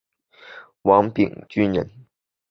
[0.81, 1.91] 王秉鋆人。